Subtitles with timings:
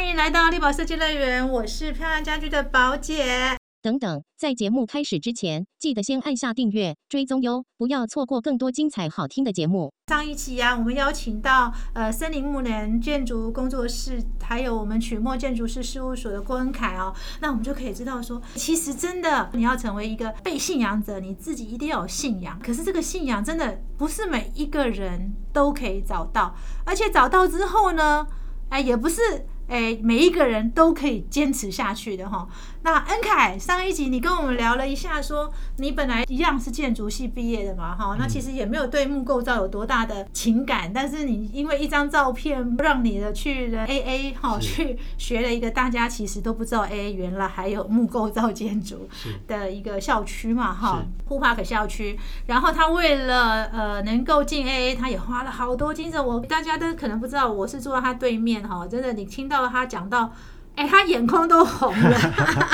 [0.00, 3.54] 欢迎来到力宝设计乐园，我是漂亮家居的宝姐。
[3.82, 9.92] 等等，在节目开始之前，记得先按下订阅、追踪哟，不要错过更多精彩好听的节目。
[10.06, 22.58] 上一期啊，我们邀请到呃森林木人建筑工作室，还有我们曲墨建筑师事务所的郭恩凯哦，那我们就可以知道说，其实真的你要成为一个被信仰者，你自己一定要有信仰。
[22.64, 26.56] 可是这个信仰真的不是每一个人都可以找到，
[26.86, 28.26] 而且找到之后呢，
[28.70, 29.44] 哎，也不是。
[29.70, 32.48] 哎，每一个人都可以坚持下去的哈。
[32.82, 49.08] 那恩凯上一集你跟我们聊了一下，说你本来一样是建筑系毕业的嘛哈，那其实也没有对木构造有多大的情感，但是你因为一张照片让你的去了 A A 哈，去学了一个大家其实都不知道 A A 原来还有木构造建筑
[49.46, 52.18] 的一个校区嘛哈，呼帕克校区。
[52.46, 56.22] 然后他为了呃能够进 A A，他也花了好多精神。
[56.24, 59.60] 我大家都可能不知道，我是坐在他对面哈，真的你听到。
[59.70, 60.32] 他讲到，
[60.76, 62.18] 哎，他眼眶都红了。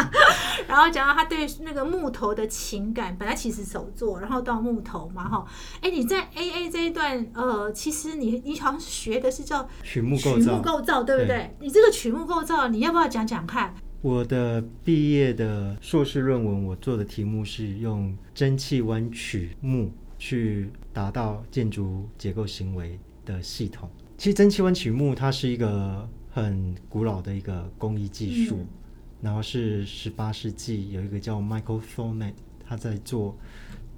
[0.69, 5.47] 然后讲到他对那个木头的情感，本来其实手作，然后到木头嘛，哈。
[5.81, 11.57] 哎，你在 A A 这一段，呃，其实你你好像是学的是叫曲目构造，曲木构造，对不对？
[11.61, 13.75] 你这个曲目构造，你要不要讲讲看？
[14.03, 23.89] 我的毕业的硕士论文，我做的题目是用蒸汽弯曲木去达到建筑结构行为的系统。
[24.19, 28.59] 其实蒸汽弯曲木它是一个很古老的一个工艺技术，
[29.23, 33.35] 然后是十八世纪有一个叫 Michael Thonet，他在做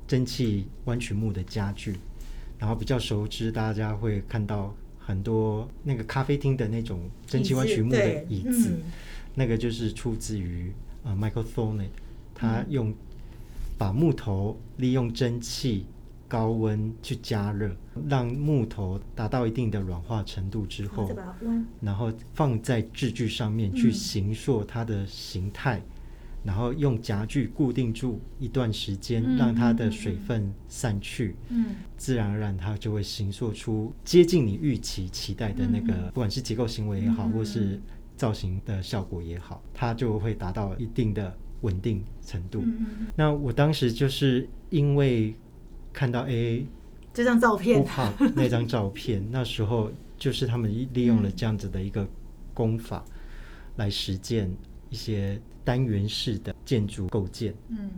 [0.06, 1.96] 蒸汽弯曲木的家具，
[2.56, 8.70] 然后比较熟知，大家会看到很多那个咖啡厅的那种蒸汽弯曲木的椅子，
[9.34, 10.72] 那个就是出自于
[11.02, 11.88] 呃 Michael Thonet，
[12.36, 12.94] 他用
[13.76, 15.86] 把木头利用蒸汽。
[16.28, 17.74] 高温去加热，
[18.06, 21.10] 让木头达到一定的软化程度之后，
[21.80, 25.82] 然后放在制具上面去形塑它的形态，
[26.44, 37.80] 然后用夹具固定住一段时间，让它的水分散去，嗯，自然而然它就会形塑出接近你预期期待的那个，不管是结构行为也好，或是
[38.16, 42.62] 造型的效果也好，它就会达到一定的稳定程度。
[43.16, 45.34] 那我当时就是因为。
[45.98, 46.64] 看到 AA
[47.12, 47.84] 这张照片，
[48.36, 52.06] 那张照片， 那时候就是他们利用了这样子的一个
[52.54, 53.04] 功法
[53.74, 54.48] 来实践
[54.90, 57.90] 一些单元式的建筑构建，嗯，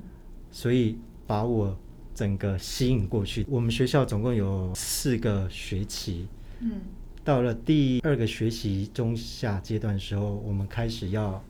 [0.50, 0.96] 所以
[1.26, 1.78] 把我
[2.14, 3.44] 整个吸引过去。
[3.50, 6.26] 我们学校总共有四个学期，
[6.60, 6.80] 嗯，
[7.22, 11.44] 到了第二个学期中下阶段的时候，我们开始要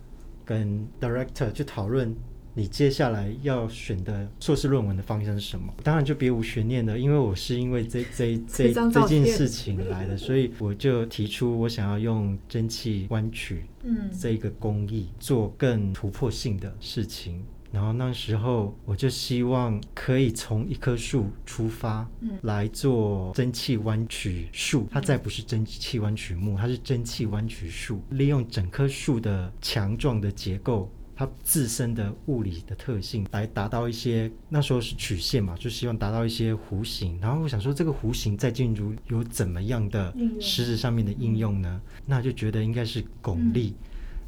[0.45, 2.13] 跟 director 去讨论。
[2.61, 5.73] 你接下来要选的硕士论文的方向是什么？
[5.83, 17.43] 当然就别无悬念了，因为我是因为这这这 这件事情来的，所以我就提出我想要用蒸汽弯曲嗯这个工艺做更突破性的事情。
[17.73, 24.87] 然后那时候我就希望可以从一棵树出发，嗯，来做蒸汽弯曲树。
[24.91, 30.91] 它再不是蒸汽弯曲木，它是蒸汽弯曲树，利用整棵树的强壮的结构。
[31.21, 37.19] 它自身的物理的特性来达到一些，那时候是曲线嘛，就希望达到一些弧形。
[37.21, 41.79] 然后我想说，这个弧形在建筑有怎么样的实质上面的应用呢？
[42.07, 43.75] 那就觉得应该是拱力，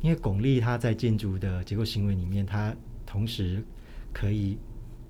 [0.02, 2.76] 因为拱力它在建筑的结构行为里面，它
[3.06, 3.64] 同时
[4.12, 4.58] 可以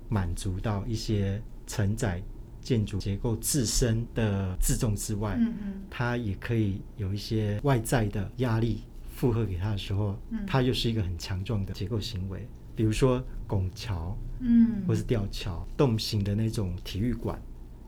[0.07, 2.23] 满足到一些承载
[2.61, 8.83] 建筑结构自身的自重之外，嗯嗯它也可以有一些外在的压力。
[9.23, 12.45] 负荷给他的时候，它又是一个很强壮的结构行为。
[12.75, 17.41] 比如说拱桥，嗯，或是吊桥，洞形的那种体育馆，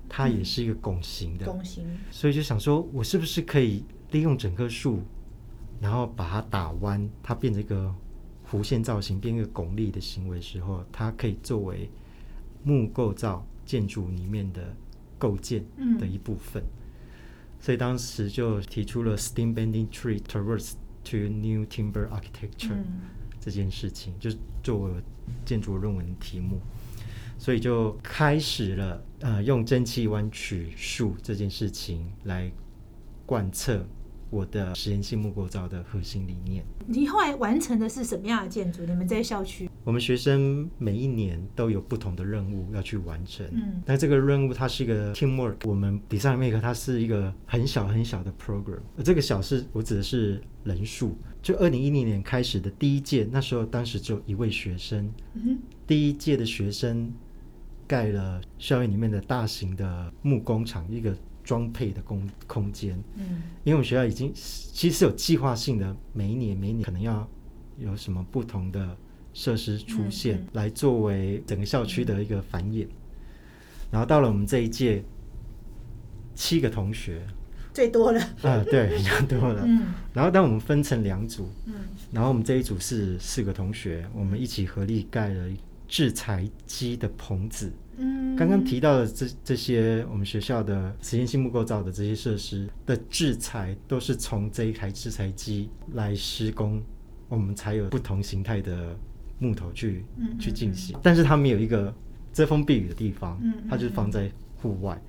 [0.08, 1.46] 它也是一个拱形的。
[1.46, 1.86] 拱形。
[2.10, 5.02] 所以就想说，我是不是可以利用整棵树，
[5.82, 7.94] 然后把它打弯，它变成一个
[8.50, 11.90] 弧线造型，变一个拱立的行为时候，它可以作为
[12.64, 14.74] 木构造建筑里面的
[15.20, 15.66] 构建
[16.00, 16.64] 的一部分。
[17.60, 20.76] 所以当时就提出了 Steam Bending Tree Traverse。
[21.06, 22.84] To new timber architecture
[23.40, 24.92] 这件事情，就是作为
[25.46, 26.60] 建筑论文题目，
[27.38, 32.52] 所以就开始了呃，用蒸汽弯曲树这件事情来
[33.24, 33.86] 贯彻。
[34.32, 36.66] 我的实验性木构造的核心理念。
[36.88, 38.84] 你后来完成的是什么样的建筑？
[38.84, 39.70] 你们在校区？
[39.86, 43.48] 我们学生每一年都有不同的任务要去完成。
[43.54, 45.56] 嗯，但这个任务它是一个 teamwork。
[45.64, 48.80] 我们 design make 它是一个很小很小的 program。
[49.04, 51.16] 这个小是我指的是人数。
[51.42, 55.10] 就二零一零年开始的第一届，那时候当时只有一位学生。
[55.36, 57.14] 嗯第一届的学生
[57.88, 61.16] 盖了校园里面的大型的木工厂，一个。
[61.46, 62.98] 装配的空空间。
[63.18, 67.30] 嗯因为我们学校已经其实是有计划性的，每一年每一年可能要
[67.78, 68.98] 有什么不同的
[69.36, 72.88] 设施出现，来作为整个校区的一个繁衍。
[73.92, 75.04] 然后到了我们这一届，
[76.34, 77.22] 七个同学，
[77.74, 78.20] 最多了。
[78.42, 79.64] 啊，对， 比较多了。
[79.66, 81.74] 嗯然后，当我们分成两组，嗯
[82.12, 85.50] 然后我们这一组是四个同学，我们一起合力盖了
[85.88, 87.72] 制裁机的棚子。
[87.98, 96.82] 嗯，刚刚提到的这这些我们学校的实验性木构造的这些设施的制裁，都是从这一台制裁机来施工，
[97.30, 98.98] 我们才有不同形态的
[99.40, 100.04] 木头去
[100.40, 100.98] 去进行。
[101.04, 101.94] 但是它们有一个
[102.34, 105.00] 遮风避雨的地方它就是放在户外，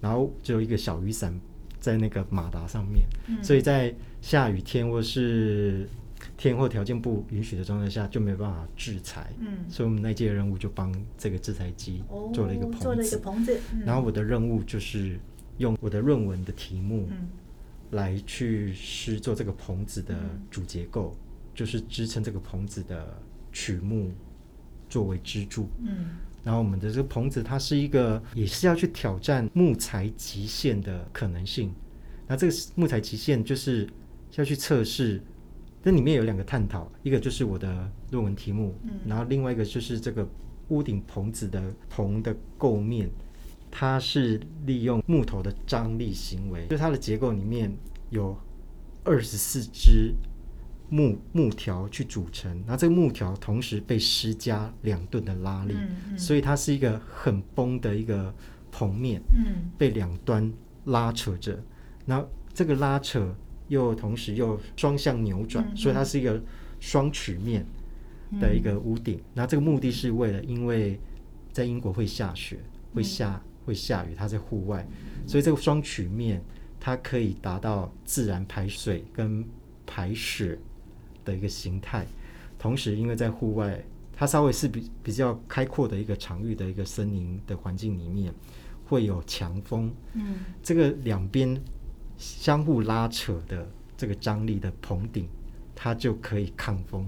[0.00, 1.38] 然后只有一个小雨伞
[1.78, 3.42] 在那个马达上面，嗯。
[3.42, 5.88] 所以在下雨天或是
[6.36, 9.32] 天或条件不允许的状态下，就没有办法制裁。
[9.38, 9.64] 嗯。
[9.68, 13.82] 所以我们那届任务就帮这个制裁机哦做了一个做了一个棚子，嗯。
[13.86, 15.18] 然后我的任务就是
[15.58, 17.28] 用我的论文的题目嗯。
[17.92, 20.42] 来去施做这个棚子的嗯。
[20.50, 21.16] 主结构，
[21.54, 23.16] 就是支撑这个棚子的
[23.52, 24.12] 曲目
[24.88, 25.68] 作为支柱。
[25.86, 31.70] 嗯然后我们的这个棚子，它是一个也是要去挑战木材极限的可能性。
[32.26, 33.86] 那这个木材极限就是
[34.36, 35.20] 要去测试，
[35.82, 40.26] 这里面有两个探讨，一个就是我的论文题目，嗯然后另外一个就是这个
[40.68, 43.10] 屋顶棚子的棚的构面，
[43.70, 47.70] 它是利用木头的张力行为，就是它的结构里面
[48.08, 48.34] 有
[49.04, 50.14] 二十四支
[50.90, 56.18] 木木条去组成，那这个木条同时被施加两吨的拉力，嗯嗯。
[56.18, 58.34] 所以它是一个很崩的一个
[58.70, 59.70] 棚面，嗯。
[59.78, 60.52] 被两端
[60.84, 61.58] 拉扯着，
[62.04, 62.22] 那
[62.52, 63.34] 这个拉扯
[63.68, 66.42] 又同时又双向扭转，嗯所以它是一个
[66.80, 67.64] 双曲面
[68.40, 69.20] 的一个屋顶。
[69.32, 70.98] 那、这个目的是为了，因为
[71.52, 72.58] 在英国会下雪，
[72.92, 74.84] 会下、会下雨，它在户外，
[75.24, 76.42] 所以这个双曲面
[76.80, 79.44] 它可以达到自然排水跟
[79.86, 80.58] 排雪
[81.30, 82.06] 的一个形态。
[82.58, 83.82] 同时，因为在户外，
[84.12, 88.34] 它稍微是比比较开阔的一个场域的一个森林的环境里面，
[88.84, 91.58] 会有强风，嗯这个两边
[92.18, 93.66] 相互拉扯的
[93.96, 95.26] 这个张力的棚顶，
[95.74, 97.06] 它就可以抗风，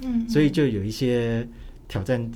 [0.00, 1.46] 嗯，所以就有一些
[1.86, 2.30] 挑战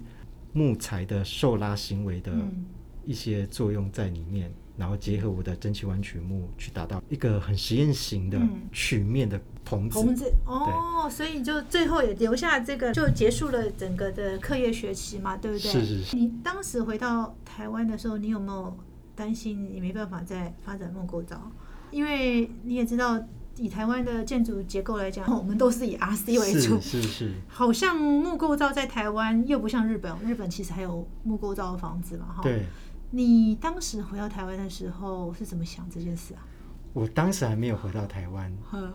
[0.52, 2.66] 木材的受拉行为的嗯
[3.06, 10.00] 一些作用在里面，然后结合我的蒸汽弯曲木，去达到一个很实验型的嗯曲面的棚子。
[10.00, 15.72] 棚子哦，所以就最后也留下这个，就结束了整个的课业学期嘛，对不对？
[15.72, 18.76] 是是是你当时回到台湾的时候，你有没有
[19.16, 21.50] 担心你没办法再发展木构造？
[21.90, 23.20] 因为你也知道，
[23.56, 27.02] 以台湾的建筑结构来讲，我们都是以 RC 为主是。
[27.02, 32.42] 是是，好像木构造在台湾又不像日本，日本其实还有木构造的房子嘛，哈。。
[32.42, 32.64] 对
[33.10, 36.44] 你当时回到台湾的时候是怎么想这件事啊？
[36.92, 38.92] 我当时还没有回到台湾嗯，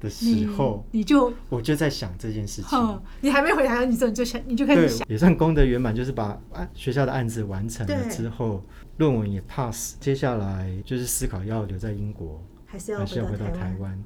[0.00, 3.00] 的时候，你就我就在想这件事情。
[3.20, 8.62] 你还没回台湾，你就你就想你就开对始想，，也算功德圆满，就是把案学校的案子完成了之后，
[8.98, 14.04] 论文也 pass，接下来就是思考要留在英国，还是要回到台台湾。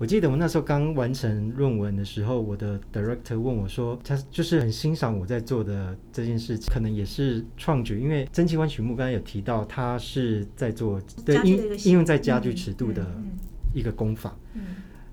[0.00, 13.32] 我记得我那时候刚完成论文的时候，我的 director 问我说，他就是很欣赏我在做的这件事情，可能也是创举，因为蒸汽弯曲目刚才有提到，它是在做对应应用在家具尺度的嗯
[13.74, 14.62] 一个工法，嗯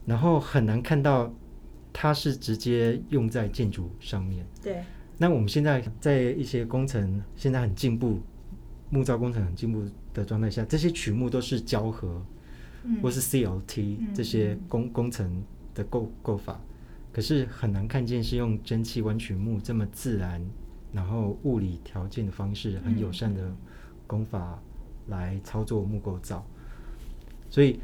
[0.05, 1.35] 然后很难看到
[1.91, 4.45] 它是直接用在建筑上面。
[4.45, 4.83] 嗯，对，
[5.17, 8.21] 那我们现在在一些工程现在很进步，
[8.89, 12.25] 木造工程很进步的状态下，这些曲目都是胶合嗯
[13.01, 16.59] 或是 CLT 嗯这些工工程的构构法，
[17.11, 20.41] 可是很难看见是用蒸汽弯曲木这么自然，
[20.91, 23.55] 然后物理条件的方式很友善的
[24.05, 24.61] 工法
[25.07, 26.45] 来操作木构造，
[27.49, 27.79] 所以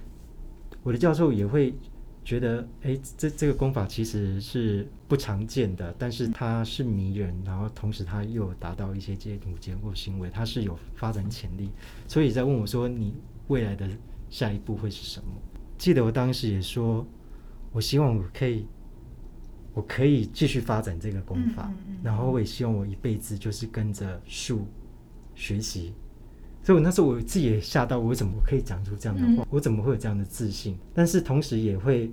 [0.83, 1.73] 我的教授也会
[2.25, 11.69] 觉得，哎，这这个功法其实是不常见的，但是它是迷人，然后同时它又有达到一些建筑结构行为，它是有发展潜力，
[12.07, 13.13] 所以在问我说，你
[13.49, 13.89] 未来的
[14.33, 15.27] 下一步会是什么？
[15.77, 17.05] 记得我当时也说，
[17.71, 18.65] 我希望我可以，
[19.75, 24.65] 我可以继续发展这个功法，嗯嗯嗯然后我也希望我一辈子就是跟着树
[25.35, 25.93] 学习。
[26.63, 29.43] 所以我那时候我自己也吓到，我怎么可以讲出这样的话？
[29.43, 30.75] 嗯我怎么会有这样的自信？
[30.95, 32.11] 但是同时也会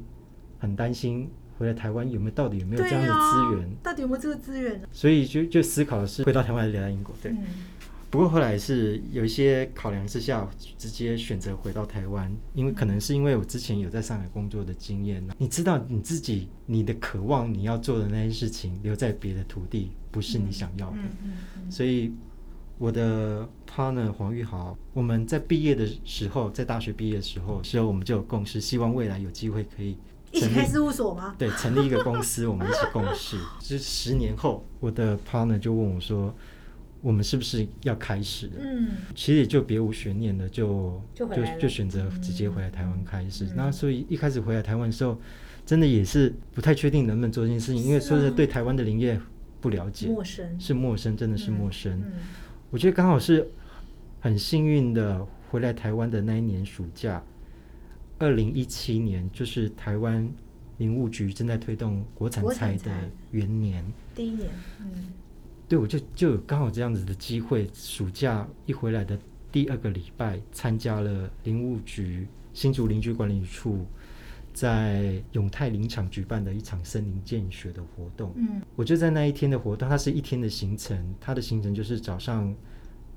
[0.58, 4.86] 很担心回来台湾有没有到底有没有这样的资源，啊到底有没有这个资源呢？
[4.92, 7.14] 所以就就思考的是回到台湾还是留在英国？
[7.22, 7.32] 对。
[7.32, 7.38] 嗯
[8.10, 21.32] 不过后来是有一些考量之下，直接选择回到台湾，因为可能是因为我之前有在上海工作的经验，你知道你自己你的渴望你要做的那些事情留在别的土地不是你想要的，嗯嗯
[21.64, 22.12] 嗯所以
[22.78, 29.96] 我的 partner 黄玉豪，我们在毕业的时候，在大学毕业的时候，时候我们就有共识，希望未来有机会可以
[30.32, 31.36] 开事务所吗？
[31.38, 33.36] 对，成立一个公司，我们一起共事。
[33.60, 36.34] 就是十年后，我的 partner 就问我说
[37.02, 41.26] ：“我们是不是要开始了？”嗯，其实也就别无悬念的，就就
[41.60, 43.46] 就选择直接回来台湾开始。
[43.46, 43.52] 嗯。
[43.56, 45.18] 那所以一开始回来台湾的时候，
[45.64, 49.20] 真的也是不太确定能不能做这件事情，因为说是对台湾的林业
[49.60, 52.00] 不了解，陌生，是陌生，真的是陌生。
[52.00, 52.12] 嗯。
[52.70, 53.48] 我觉得刚好是
[54.20, 57.22] 很幸运的回来台湾的那一年暑假，
[58.18, 60.30] 二零一七年，就是台湾
[60.78, 62.76] 林务局正在推动国产国菜。
[62.76, 62.90] 的
[63.32, 63.84] 元年。
[64.14, 64.48] 第一年，
[64.80, 64.86] 嗯
[65.70, 69.16] 对，我就就有刚好这样子的机会，暑假一回来的
[69.52, 73.86] 第二个礼拜，参加了林务局新竹林居管理处
[74.52, 78.34] 在永泰林场举办的一场森林见学的活动。
[78.36, 82.52] 嗯我就在那一天的活动，它是一天的行程，它的行程就是早上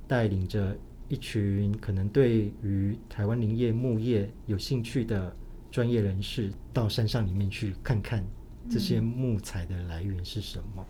[0.08, 0.78] 带领着
[1.10, 5.36] 一群可能对于台湾林业、牧业有兴趣的
[5.72, 8.24] 专业人士，到山上里面去看看
[8.70, 10.86] 这些木材的来源是什么。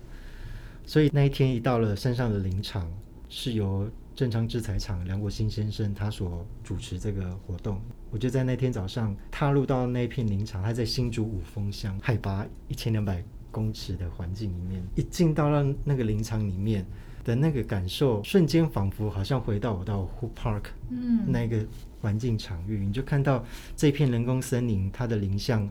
[0.86, 2.92] 所以那一天一到了山上的林场，
[3.30, 7.82] 是由正昌制材厂梁国兴先生他所主持这个活动。
[8.12, 16.86] 我就在那天早上踏入到那片林场，他在新竹五峰乡，海拔一千两百公尺的环境里面，一进到了那个林场里面
[17.24, 21.66] 的那个感受，瞬间仿佛好像回到我到 Hoop Park 嗯，那个
[22.02, 23.44] 环境场域，你就看到
[23.76, 25.68] 这片人工森林，它的林相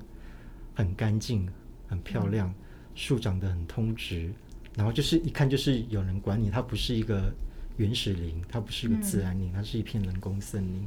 [0.74, 1.48] 很干净、
[1.86, 2.52] 很漂亮，
[2.94, 4.32] 树长得很通直，
[4.76, 7.32] 然后就是一看就是有人管理，它不是一个
[7.76, 10.86] 原始林，它不是一个自然林，它是一片人工森林。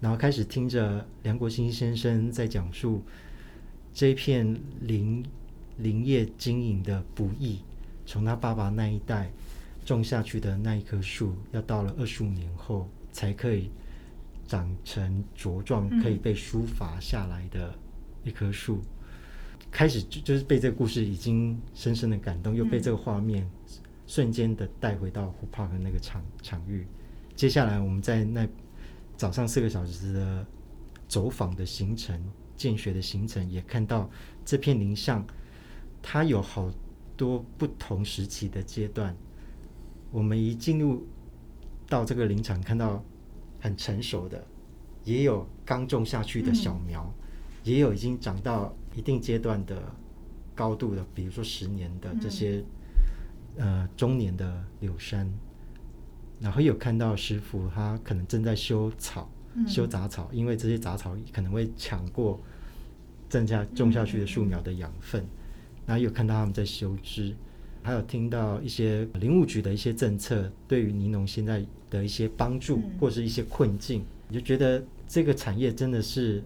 [0.00, 3.02] 然后开始听着梁国兴先生在讲述
[3.92, 5.24] 这一片林
[5.76, 7.58] 林业经营的不易，
[8.06, 9.30] 从他爸爸那一代
[9.84, 13.70] 种下去的那一棵树，要到了二十五年后才可以
[14.46, 17.74] 长成茁壮，嗯可以被书法下来的
[18.24, 18.82] 一棵树。
[19.70, 23.48] 开始就就是被这个故事已经深深的感动，又被这个画面
[24.06, 26.86] 瞬间的带回到湖畔的那个场场域。
[27.36, 28.46] 接下来我们在那
[29.16, 30.46] 早上四个小时的
[31.08, 32.20] 走访的行程、
[32.56, 34.10] 见学的行程，也看到
[34.44, 35.24] 这片林相，
[36.02, 36.70] 它有好
[37.16, 39.16] 多不同时期的阶段。
[40.10, 41.06] 我们一进入
[41.88, 43.02] 到这个林场，看到
[43.60, 44.44] 很成熟的，
[45.04, 47.10] 也有刚种下去的小苗，
[47.62, 49.82] 也有已经长到一定阶段的
[50.54, 52.62] 高度的，比如说十年的这些、
[53.56, 55.30] 呃中年的柳杉，
[56.40, 59.66] 然后有看到师傅他可能正在修草、嗯。
[59.68, 62.40] 修杂草，因为这些杂草可能会抢过
[63.28, 65.24] 种下种下去的树苗的养分，
[65.86, 67.34] 然后有看到他们在修枝。
[67.82, 72.90] 还有听到一些林务局的一些政策对于尼农现在的一些帮助嗯。
[73.00, 76.42] 或是一些困境，你就觉得这个产业真的是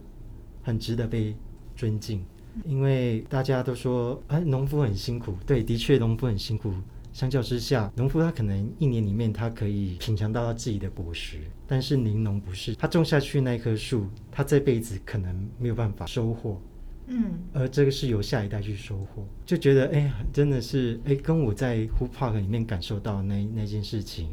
[0.63, 1.35] 很值得被
[1.75, 2.25] 尊敬，
[2.65, 6.73] 因为大家都说，哎，农夫很辛苦，对，的确农夫很辛苦。
[7.13, 16.61] 相较之下，农夫他可能一年里面他可以品尝到他自己的果实，但是林农不是，他种下去那棵树，他这辈子可能没有办法收获，
[17.07, 17.35] 嗯。
[17.53, 24.31] 而这个是由下一代去收获，就觉得哎，真的是哎，跟我在 Hoop Park 里面感受到那那件事情，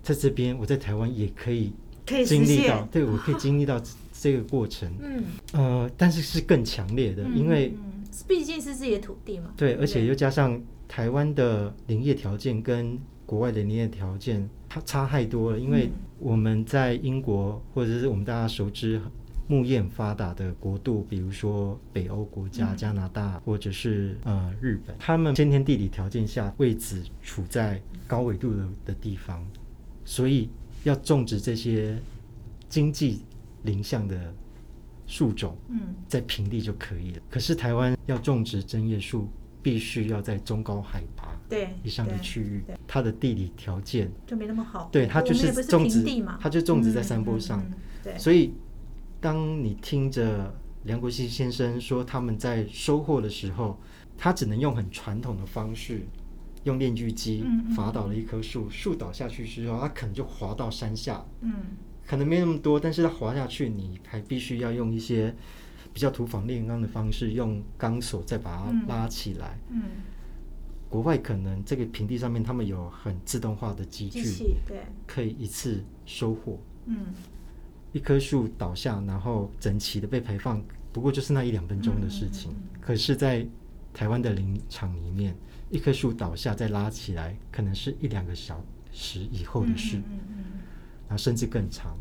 [0.00, 1.72] 在这边我在台湾也可以
[2.06, 3.82] 可以经历到，对我可以经历到
[4.22, 15.58] 这这个过程，嗯，呃，但是是更强烈的，嗯因为嗯毕竟是自己的土地嘛，对，而且又加上台湾的林业条件跟国外的林业条件，它差太多了。
[15.58, 15.92] 因为嗯。
[16.20, 19.00] 我们在英国或者是我们大家熟知
[19.48, 22.76] 木业很发达的国度，比如说北欧国家、嗯。
[22.76, 29.44] 加拿大或者是呃日本，他们先天地理条件下位置处在高纬度的的地方，
[30.04, 30.48] 所以
[30.84, 31.98] 要种植这些
[32.68, 33.22] 经济
[33.62, 34.34] 林相的
[35.06, 35.56] 树种。
[35.68, 37.22] 嗯在平地就可以了。
[37.30, 39.28] 可是台湾要种植针叶树，
[39.62, 47.64] 必须要在中高海拔对以上的对区域，它的地理条件，就没那么好，对它就是种植地嘛，，它就种植在嗯山坡上。
[48.02, 48.52] 对，所以，
[49.20, 50.54] 当你听着
[50.84, 53.78] 梁国熙先生说他们在收获的时候，
[54.18, 56.02] 他只能用很传统的方式。
[56.64, 61.52] 用链锯机伐倒了一棵树，树倒下去之后，它可能就滑到山下，嗯
[62.06, 65.34] 可能没那么多，但是它滑下去，你还必须要用一些
[65.92, 69.58] 比较土法炼钢的方式，用钢索再把它拉起来。
[69.70, 69.82] 嗯，
[70.88, 74.22] 国外可能这个平地上面，他们有很自动化的机具，
[74.66, 76.58] 对，可以一次收获。
[76.86, 77.06] 嗯。
[77.92, 82.50] 一棵树倒下，然后整齐的被排放，不过就是那一两分钟的事情。
[82.80, 83.46] 可是，在
[83.92, 85.36] 台湾的林场里面，
[85.68, 90.00] 一棵树倒下再拉起来，可能是一两个小时以后的事，
[91.12, 91.94] 然后甚至更长，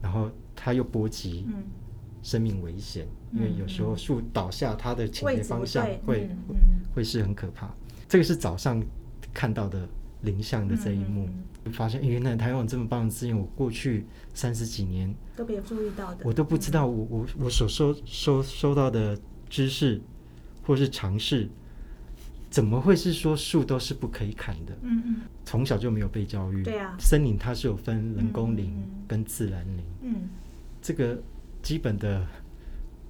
[0.00, 1.64] 然后它又波及嗯
[2.22, 6.56] 生命危险，因为有时候树倒下，它的倾斜方向对会、嗯
[6.94, 7.68] 会是很可怕。
[8.08, 8.80] 这个是早上
[9.32, 9.88] 看到的
[10.22, 11.28] 林相的这一幕，
[11.64, 19.18] 嗯发现诶原来台湾有这么棒的资源，我过去三十几年都没有注意到的，我都不知道我，我我所收收收到的
[19.50, 20.00] 知识
[20.62, 21.50] 或是常识，
[22.54, 24.78] 怎么会是说树都是不可以砍的？
[24.82, 25.16] 嗯嗯。
[25.44, 26.62] 从小就没有被教育。
[26.62, 26.94] 对啊。
[27.00, 28.72] 森林它是有分人工林
[29.08, 30.28] 跟自然林，嗯。
[30.80, 31.20] 这个
[31.62, 32.24] 基本的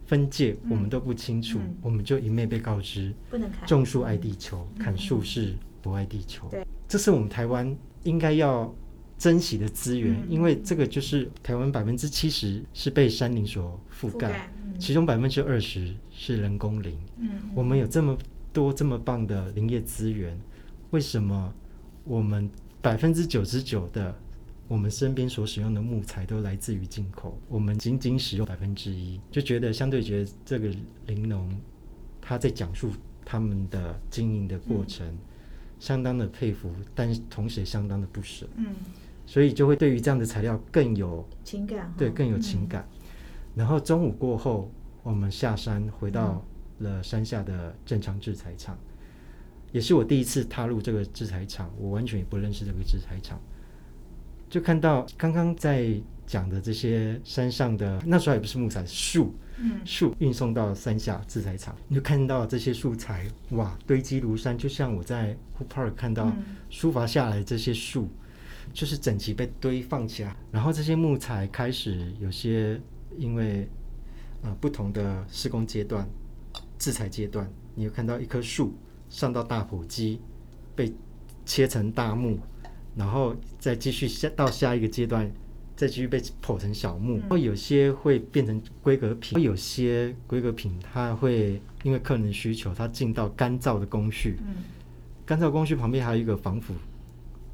[0.07, 0.71] 分界嗯。
[0.71, 1.77] 我们都不清楚，嗯。
[1.83, 3.13] 我们就一昧被告知。
[3.29, 3.69] 不能砍。
[3.69, 6.49] 种树爱地球，嗯砍树是不爱地球。
[6.51, 8.75] 对，这是我们台湾应该要
[9.19, 14.81] 珍惜的资源，嗯因为这个就是台湾百分之七十是被山林所覆盖，覆盖嗯。
[14.81, 16.97] 其中百分之二十是人工林。
[17.19, 17.29] 嗯。
[17.55, 18.17] 我们有这么
[18.55, 20.41] 多这么棒的林业资源，
[20.93, 21.53] 为什么
[22.05, 22.49] 我们
[22.81, 24.15] 百分之九十九的
[24.69, 30.73] 我们身边所使用的木材都来自于进口，我们仅仅使用百分之一，就觉得相对觉得这个
[31.07, 31.51] 林农
[32.23, 32.93] 他在讲述
[33.25, 35.05] 他们的经营的过程，
[35.81, 38.67] 相当的佩服，但同时也相当的不舍，嗯。
[39.27, 42.87] 所以就会对于这样的材料更有情感对更有情感。
[43.55, 44.71] 然后中午过后，
[45.03, 46.45] 我们下山回到
[46.79, 48.79] 了山下的正常制材厂，
[49.73, 53.41] 也是我第一次踏入这个制材厂，我完全也不认识这个制材厂，
[54.49, 55.91] 就看到刚刚在
[56.27, 59.81] 讲的这些山上的，那时候也不是木材，树，嗯。
[59.85, 66.57] 树运送到山下制材厂，你就看到这些素材，哇，堆积如山，就像我在 Hoop Park 看到嗯。
[66.71, 68.09] 抒发下来这些树，
[68.73, 72.81] 就是整齐被堆放起来，然后这些木材开始有些
[73.19, 73.69] 因为
[74.43, 76.09] 呃不同的施工阶段、
[76.79, 78.75] 制裁阶段，你有看到一棵树
[79.09, 80.21] 上到大埔机，
[80.75, 80.93] 被
[81.47, 82.39] 切成大木，
[82.97, 85.31] 然后再继续下到下一个阶段，
[85.77, 94.57] 再继续被剖成小木，然后有些会变成规格品，有些规格品它会因为客人的需求，它进到干燥的工序，嗯
[95.27, 96.75] 干燥工序旁边还有一个防腐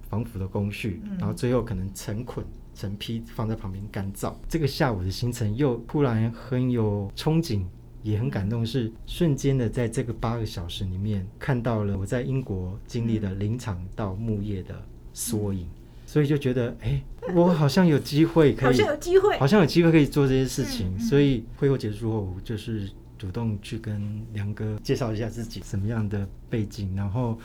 [0.08, 4.34] 防腐的工序，嗯然后最后可能成捆成批放在旁边干燥。
[4.48, 7.62] 这个下午的行程又突然很有憧憬。
[8.02, 14.82] 也很感动，是瞬间的在这个八个小时里面看到了我在英国经历的林场到牧业的
[15.12, 15.68] 缩影，
[16.06, 17.02] 所以就觉得，哎，
[17.34, 19.38] 我好像有机会可以，好像有机会。
[19.38, 27.38] 好像有机会可以做这些事情，所以会后结束后，就是主动去跟梁哥介绍一下自己什么样的背景，然后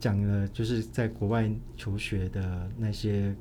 [0.00, 3.34] 讲了就是在国外求学的那些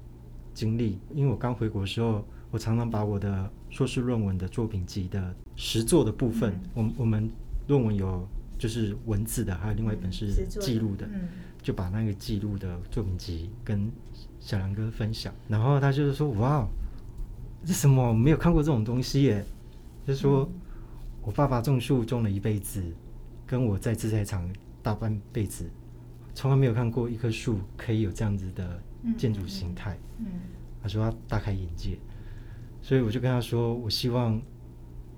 [0.53, 0.99] 经历。
[1.13, 7.29] 因为我刚回国的时候，我常常把我的硕士论文的作品集的实作的部分，嗯我们我们
[7.67, 8.25] 论文有
[8.57, 11.27] 就是文字的，还有另外一本是记录的，嗯
[11.61, 13.91] 就把那个记录的作品集跟
[14.39, 16.65] 小梁哥分享，然后他就是说：“哇，
[17.65, 18.07] 这什么？
[18.07, 19.43] 我没有看过这种东西耶！”
[20.07, 20.49] 就是说、
[21.21, 22.81] 我爸爸种树种了一辈子，
[23.45, 24.49] 跟我在制材厂
[24.81, 25.69] 大半辈子，
[26.33, 28.81] 从来没有看过一棵树可以有这样子的
[29.17, 29.97] 建筑形态。
[30.19, 30.25] 嗯
[30.81, 31.97] 他说他大开眼界，
[32.81, 34.41] 所以我就跟他说，我希望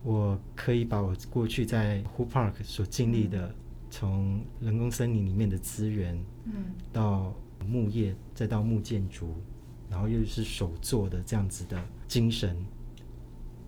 [0.04, 3.54] 我可以把我过去在 Ho Park 所经历的，
[3.90, 6.54] 从人工森林里面的资源，嗯
[6.94, 7.36] 到
[7.68, 9.36] 木业，再到木建筑，
[9.90, 12.56] 然后又是手做的这样子的精神，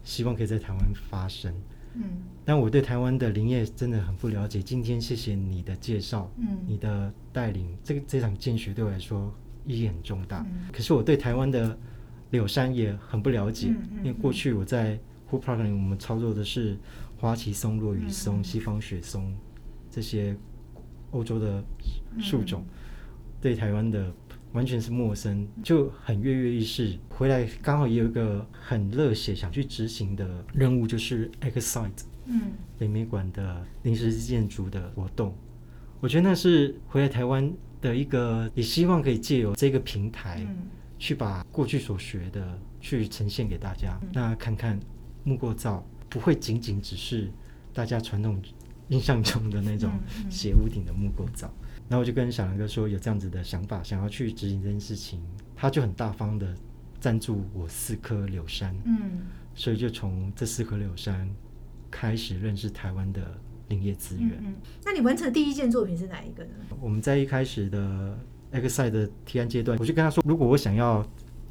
[0.04, 1.54] 希望可以在台湾发生。
[1.94, 2.04] 嗯
[2.46, 4.62] 但我对台湾的林业真的很不了解。
[4.62, 9.30] 今天谢谢你的介绍，嗯你的带领，这个这场见学对我来说
[9.66, 10.46] 意义很重大。
[10.50, 11.78] 嗯可是我对台湾的
[12.30, 14.98] 柳山也很不了解，嗯嗯因为过去我在
[15.40, 16.78] 我们操作的是
[17.18, 19.34] 花旗松、落羽松、嗯西方雪松
[19.90, 20.36] 这些
[21.12, 21.64] 欧洲的
[22.20, 22.74] 树种，嗯
[23.42, 24.14] 对台湾的
[24.54, 26.98] 完全是陌生，就很跃跃欲试。
[27.10, 35.36] 回来刚好也有一个很热血想去执行的任务，就是 Excite 嗯北美馆的临时建筑的活动。
[36.00, 40.68] 我觉得那是回来台湾的一个，也希望可以借由这个平台，嗯
[41.00, 44.00] 去把过去所学的去呈现给大家。
[44.14, 44.80] 那看看
[45.24, 47.30] 木构造不会仅仅只是
[47.74, 48.42] 大家传统
[48.90, 49.92] 印象中的那种
[50.30, 51.52] 斜屋顶的木构造。
[51.90, 55.22] 然后我就跟小梁哥说有这样子的想法，想要去执行这件事情，
[55.56, 56.56] 他就很大方的
[57.00, 59.22] 赞助我四棵柳杉，嗯。
[59.54, 61.30] 所以就从这四棵柳杉
[61.92, 64.40] 开始认识台湾的林业资源。
[64.42, 64.56] 嗯，
[64.86, 66.52] 那你完成的第一件作品是哪一个呢？
[66.80, 68.18] 我们在一开始的
[68.52, 71.06] X 的提案阶段，我就跟他说，如果我想要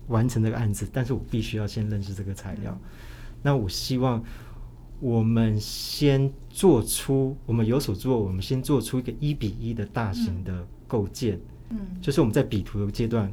[0.09, 2.81] 完成这个案子，但是我必须要先认识这个材料，
[3.43, 4.23] 那我希望
[5.01, 11.79] 我们先做出，我们有所做，我们先做出一个一比一的大型的构建，嗯。
[12.01, 13.33] 就是我们在比图的阶段，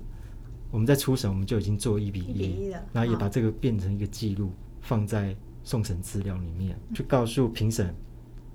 [0.72, 7.94] 我们在初审我们就已经做一比一然后也把这个变成一个记录，放在送审资料里面，去告诉评审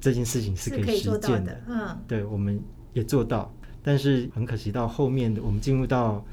[0.00, 2.60] 这件事情是可以实践的，嗯，对，我们
[2.94, 6.24] 也做到，但是很可惜，到后面的我们进入到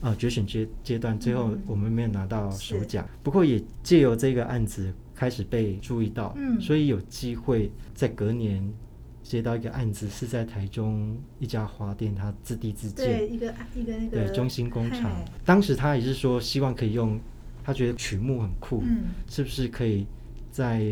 [0.00, 3.08] 呃决选阶阶段，最后嗯我们没有拿到首是奖。
[3.22, 8.72] 不过也借由这个案子开始被注意到，嗯所以有机会在隔年
[9.22, 15.24] 接到一个案子，是在台中一家花店，他自地自对，建，一个一个那个对中心工厂嗨。
[15.44, 17.20] 当时他也是说，希望可以用，
[17.62, 20.06] 他觉得曲目很酷，嗯是不是可以
[20.50, 20.82] 在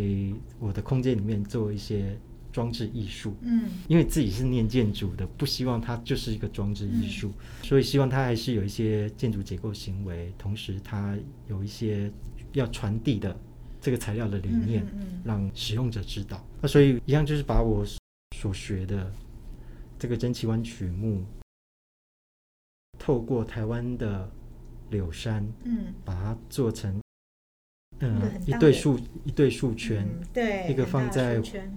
[0.60, 2.16] 我的空间里面做一些
[2.52, 3.34] 装置艺术？
[3.42, 11.16] 嗯因为自己是念建筑的，不希望它就是一个装置艺术，嗯所以希望它还是有一些建筑结构行为，同时它
[11.48, 12.10] 有一些
[12.52, 13.38] 要传递的
[13.80, 16.44] 这个材料的理念，嗯让使用者知道。
[16.60, 17.84] 那所以一样就是把我
[18.36, 19.12] 所学的
[19.98, 21.24] 这个蒸汽湾曲目，
[22.98, 24.30] 透过台湾的
[24.90, 26.98] 柳杉，嗯，把它做成。
[28.00, 31.76] 嗯一对树一对树圈，嗯对，一个放在圈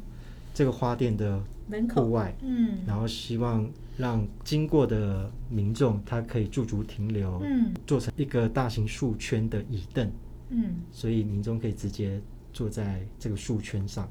[0.53, 2.05] 这个花店的门口。
[2.05, 7.71] 户外，嗯，然后希望让经过的民众他可以驻足停留，嗯。
[7.85, 10.11] 做成一个大型树圈的椅凳，
[10.49, 10.75] 嗯。
[10.91, 14.09] 所以民众可以直接坐在这个树圈上，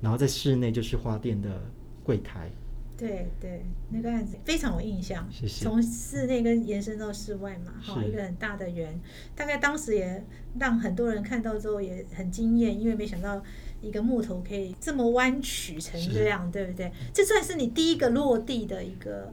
[0.00, 1.60] 然后在室内就是花店的
[2.04, 2.50] 柜台，
[2.96, 5.26] 对对，那个案子非常有印象。
[5.30, 5.64] 谢谢。
[5.64, 9.00] 从室内跟延伸到室外嘛，哈，一个很大的圆，
[9.34, 10.24] 大概当时也
[10.58, 13.42] 让很多人看到之后也很惊艳，因为没想到
[13.82, 16.90] 一个木头可以这么弯曲成这样，对不对？
[17.12, 19.32] 这算是你第一个落地的一个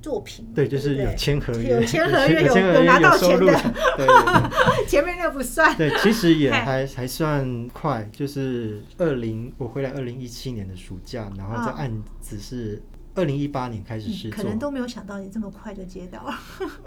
[0.00, 3.46] 作品嘛，对，就是有签合约，有签合约，有拿到钱的，
[3.96, 4.06] 对。
[4.86, 5.76] 前面那不算。
[5.76, 11.74] 对，其实也嗨还还算快，就是二零我回来二零一七年的暑假，然后这啊。
[11.78, 12.80] 案子是
[13.14, 16.22] 二零一八年开始试做，可能都没有想到你这么快就接到。
[16.24, 16.34] 了。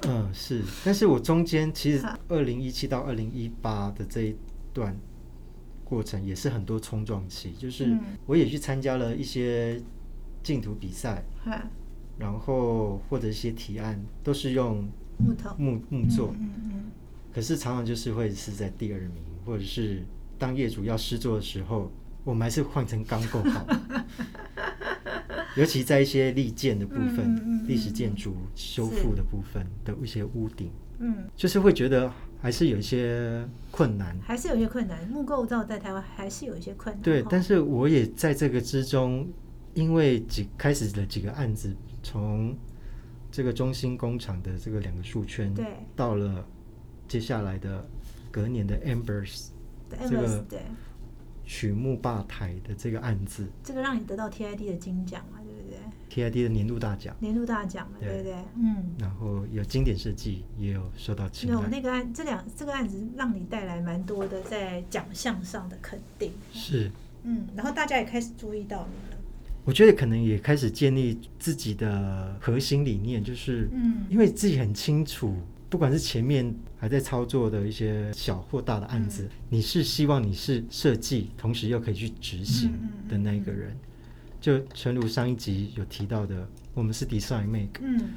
[0.07, 4.35] 嗯，是，但是我中间其实二零一七到二零一八的这一
[4.73, 4.95] 段
[5.91, 7.99] 过程也是很多冲撞期，就是嗯。
[8.25, 9.77] 我也去参加了一些
[10.41, 11.61] 竞图比赛，哈。
[12.17, 16.71] 然后或者一些提案都是用木头木木做，嗯嗯
[17.33, 20.05] 可是常常就是会是在第二名，或者是
[20.39, 21.91] 当业主要施作的时候，
[22.23, 23.67] 我们还是换成钢构好。
[25.57, 34.17] 尤其在一些立建的部分、嗯历史建筑修复的部分的一些屋顶，嗯嗯，就是会觉得还是有一些困难。
[34.21, 35.07] 还是有一些困难。
[35.07, 37.01] 木构造在台湾还是有一些困难。
[37.03, 39.27] 对，但是我也在这个之中，
[39.73, 42.55] 因为几开始的几个案子，从
[43.31, 46.45] 这个中心工厂的这个两个树圈，对到了
[47.07, 47.87] 接下来的
[48.31, 49.49] 隔年的 Ambers
[49.89, 50.59] 对这个对
[51.45, 55.39] 曲目吧台的这个案子这个让你得到 TID 的金奖嘛，
[56.11, 58.35] ？，TID 的年度大奖，年度大奖嘛，对对不对？
[58.57, 58.83] 嗯。
[58.99, 66.91] 然后有经典设计也有受到青睐，有那个案，这两这个案子让你带来蛮多的在奖项上的肯定，是。
[67.23, 69.17] 嗯，然后大家也开始注意到你了，
[69.63, 75.35] 我觉得可能也开始建立自己的核心理念，就是，嗯因为自己很清楚，
[75.69, 82.71] 不管是前面还在操作的一些小或大的案子，嗯你是希望你是设计，同时又可以去执行
[83.07, 83.77] 的那一个人。
[84.41, 88.09] 就诚如上一集有提到的，我们是 design make，嗯。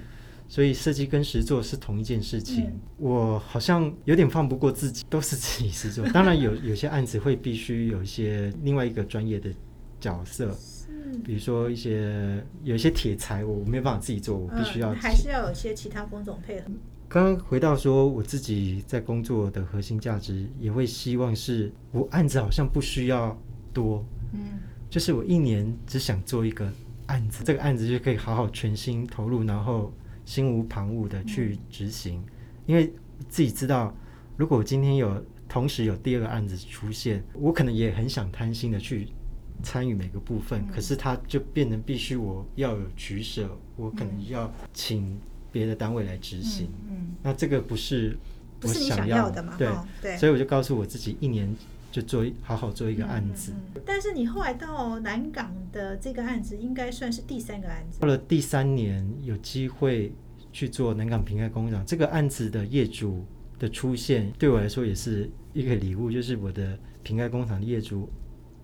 [0.46, 2.64] 所以设计跟实作是同一件事情。
[2.64, 2.80] 嗯。
[2.98, 6.06] 我好像有点放不过自己，都是自己实作。
[6.12, 9.50] 当然有有些案子会必须有一些另外一个专业的
[10.00, 16.66] 角色，是，比如说一些有一些铁材，我没有办法自己做，我必须要嗯、还是要有一些其他工种配合，
[17.08, 23.36] 刚刚回到说，我自己在工作的核心价值，也会希望是我案子好像不需要
[23.72, 24.40] 多，嗯
[24.94, 26.72] 就是我一年只想做一个
[27.06, 29.92] 案子，这个案子就可以好好全心投入，然后
[30.24, 32.22] 心无旁骛的去执行。
[32.64, 32.92] 因为
[33.28, 33.92] 自己知道，
[34.36, 39.08] 如果我今天有同时有第二个案子出现，我可能也很想贪心的去
[39.64, 45.18] 参与每个部分，嗯可是它就变成必须我要有取舍，我可能要请
[45.50, 46.68] 别的单位来执行。
[46.88, 48.16] 嗯，那这个不是
[48.60, 49.68] 我不是你想想要的嘛对
[50.00, 51.52] 对所以我就告诉我自己，一年
[51.94, 53.52] 就做一好好做一一个案子。
[53.86, 58.00] 但是你后来到南港的这个案子，应该算是第三个案子。
[58.00, 60.12] 到，了第三年，有机会
[60.52, 61.86] 去做南港平盖工厂。
[61.86, 63.24] 这个案子的业主
[63.60, 68.10] 的出现，对我来说也是一个礼物，就是我的平盖工厂的业主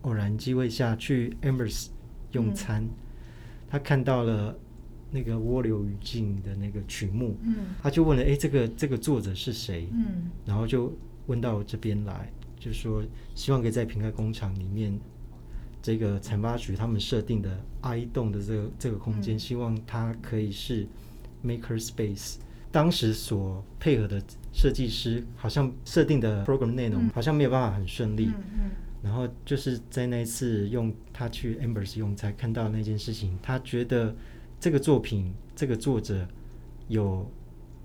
[0.02, 1.86] 偶然机会下去 Ambers
[2.32, 2.84] 用餐，
[3.68, 4.58] 他看到了
[5.08, 7.54] 那个涡流语境的那个曲目，嗯。
[7.80, 10.28] 他就问了：“哎，这个这个作者是谁？”嗯。
[10.44, 10.92] 然后就
[11.28, 12.28] 问到我这边来，
[12.60, 13.02] 就是说
[13.34, 14.96] 希望可以在平盖工厂里面，
[15.82, 19.38] 这个产发局他们设定的 I 栋的这个这个空间，嗯。
[19.38, 20.86] 希望它可以是
[21.44, 22.36] maker space，
[22.70, 28.26] 当时所配合的设计师好像设定的 program 内容好像没有办法很顺利。
[28.26, 28.70] 嗯嗯。
[29.02, 34.14] 然后就是在那一次用他去 Ambers 用才看到那件事情，他觉得
[34.60, 36.28] 这个作品这个作者
[36.88, 37.26] 有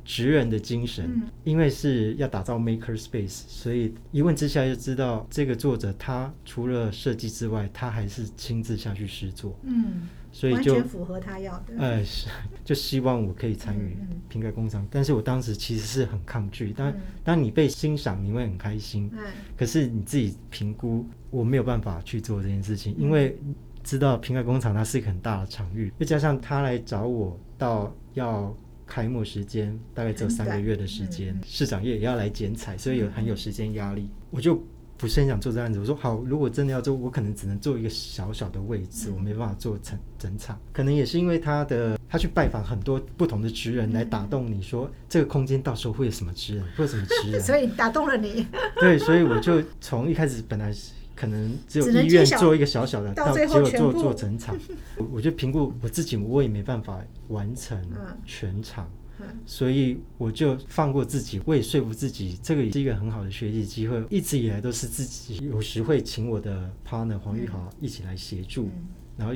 [0.06, 1.24] 职人的精神，嗯。
[1.44, 11.74] 因为是要打造 maker space，所以一问之下就知道这个作者他除了设计之外，他还是亲自下去实做，嗯，所以就完全符合他要的。
[11.80, 12.28] 哎是
[12.64, 13.98] 就希望我可以参与
[14.30, 17.02] 瓶盖工厂，但是我当时其实是很抗拒，当嗯。
[17.24, 19.20] 当你被欣赏，你会很开心，嗯。
[19.58, 23.02] 可是你自己评估，我没有办法去做这件事情，嗯。
[23.02, 23.38] 因为
[23.84, 28.56] 知道瓶盖工厂它是一个很大的场域，再加上他来找我到要
[28.86, 34.62] 开幕时间大概只有三个月的时间嗯，市长也也要来剪彩，所以有很有时间压力，我就。
[34.98, 40.58] 不是很想做这案子，我说好，如果真的要做，我可能只能做一个小小的位置，嗯我没办法做整整场。
[40.72, 48.48] 可能也是因为他的他去拜访很多不同的职人来打动你说，这个空间到时候会有什么职人，会有什么职人， 所以打动了你，
[48.80, 54.58] 对，所以我就从一开始本来是可能只有医院做一个小小的，到结果做做整场，
[54.98, 58.18] 我我就评估我自己，我也没办法完成嗯。
[58.26, 59.26] 全场，嗯。
[59.46, 64.04] 所以我就放过自己，我也说服自己，这个也是一个很好的学习机会。
[64.10, 68.88] 一直以来都是自己，有时会请我的 partner 黄玉豪一起来协助，嗯。
[69.18, 69.34] 然后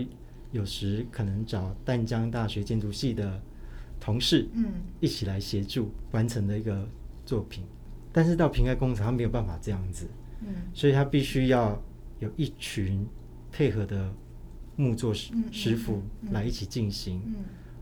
[0.52, 3.42] 有时可能找淡江大学建筑系的
[4.00, 4.66] 同事，嗯。
[5.00, 6.86] 一起来协助完成的一个
[7.26, 7.64] 作品。
[8.12, 10.08] 但是到平盖工厂，他没有办法这样子，
[10.42, 11.82] 嗯所以他必须要
[12.20, 13.06] 有一群
[13.52, 14.14] 配合的
[14.76, 17.22] 木作师师傅来一起进行。
[17.26, 17.36] 嗯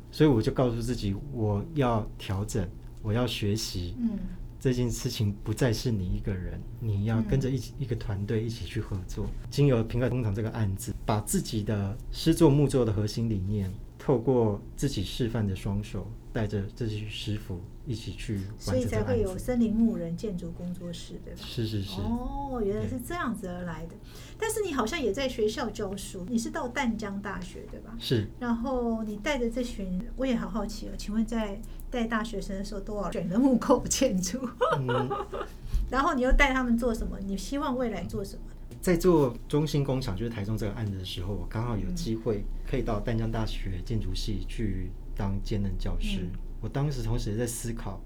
[0.09, 2.67] 所以我就告诉自己，我要调整，
[3.01, 3.95] 我要学习。
[3.99, 4.17] 嗯
[4.59, 9.27] 这件事情不再是你一个人，你要跟着一起、一个团队一起去合作。
[9.51, 13.71] 经由平盖工厂这个案子，把自己的诗作木作的核心理念，
[14.07, 19.37] 透过自己示范的双手，带着这些师傅一起去所以完成这才会有。
[19.37, 21.41] 森林牧人建筑工作室，对吧？
[21.45, 23.95] 是是是，哦，原来是这样子而来的。
[24.39, 27.93] 但是你好像也在学校教书，你是到淡江大学对吧？
[27.99, 31.59] 是然后你带着这群，我也好好奇哦，请问在
[31.91, 34.39] 带大学生的时候多少选的木构建筑，
[34.79, 35.09] 嗯，
[35.91, 37.19] 然后你又带他们做什么？
[37.25, 38.43] 你希望未来做什么？
[38.87, 46.19] 在做中心工厂，就是台中这个案子的时候，我刚好有机会可以到淡江大学建筑系去当兼任教师。
[46.21, 48.01] 嗯我当时同时也在思考，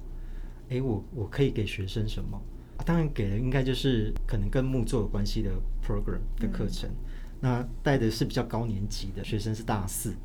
[0.70, 2.42] 诶，我我可以给学生什么？
[2.78, 5.52] 啊当然给的应该就是可能跟木作有关系的
[5.86, 6.90] program 的课程。
[7.40, 10.16] 那带的是比较高年级的学生，是大四。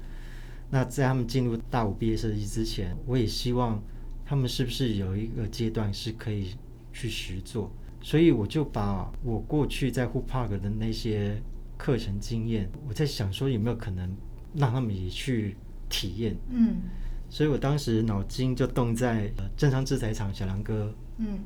[0.70, 3.80] 那在他们进入大五毕业设计之前，我也希望
[4.24, 6.56] 他们是不是有一个阶段是可以
[6.94, 7.70] 去实做，
[8.06, 11.42] 所以我就把我过去在 Who Park 的那些
[11.76, 14.16] 课程经验，我在想说有没有可能
[14.54, 15.56] 让他们也去
[15.88, 16.36] 体验。
[16.48, 16.76] 嗯
[17.28, 21.40] 所以我当时脑筋就动在呃正昌制材厂小梁哥嗯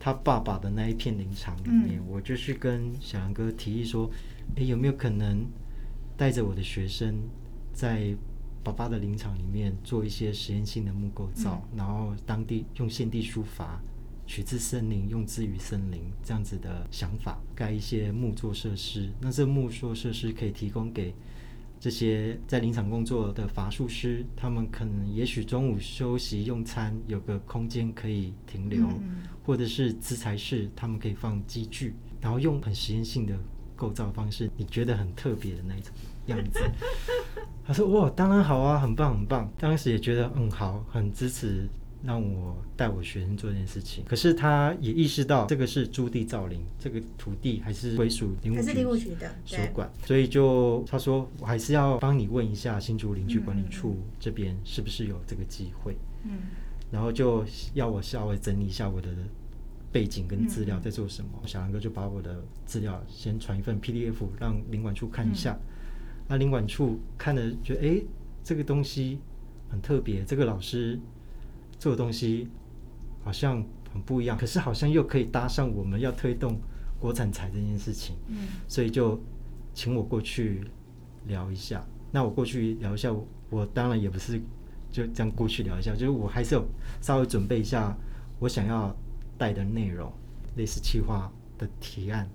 [0.00, 4.10] 他爸爸的那一片林场里面，嗯我就去跟小梁哥提议说，
[4.56, 5.46] 诶，有没有可能
[6.16, 7.14] 带着我的学生
[7.72, 8.12] 在
[8.64, 13.80] 爸爸的林场里面做一些实验性的木构造，嗯然后当地用现地书法。
[14.26, 19.10] 取自森林，用之于森林，这样子的想法，盖一些木作设施。
[19.20, 21.14] 那这木作设施可以提供给
[21.78, 33.38] 这些在林场工作的伐树师，他们可能也许中午休息用餐，有个空间可以停留，嗯或者是资材室，他们可以放机具，然后用很实验性的
[33.76, 35.92] 构造方式，你觉得很特别的那一种
[36.26, 36.60] 样子。
[37.64, 41.68] 他说：“哇，当然好啊，很棒很棒。”当时也觉得嗯好，很支持
[42.06, 44.04] 让我带我学生做这件事情。
[44.06, 56.38] 可是他也意识到这个是朱棣造林，这个土地还是归属林务局林务局的所管，所以就他说我还是要帮你问一下新竹林区管理嗯处这边是不是有这个机会，嗯。
[56.90, 59.08] 然后就要我稍微整理一下我的
[59.90, 61.30] 背景跟资料嗯在做什么。
[61.44, 65.60] 小杨哥就把我的资料先传一份 PDF 让林管处看一下，嗯。
[66.28, 68.04] 那林管处看了觉得诶
[68.44, 69.18] 这个东西
[69.68, 70.98] 很特别，这个老师
[71.78, 72.48] 做的东西
[73.24, 76.58] 好像很不一样，可是好像又可以搭上我们要推动
[76.98, 78.16] 国产材这件事情。
[78.28, 79.20] 嗯所以就
[79.74, 80.64] 请我过去
[81.26, 81.86] 聊一下。
[82.12, 84.40] 那我过去聊一下，我我当然也不是
[84.90, 86.64] 就这样过去聊一下，就是我还是有
[87.00, 87.94] 稍微准备一下
[88.38, 88.96] 我想要
[89.36, 90.10] 带的内容，
[90.56, 92.28] 类似企划的提案，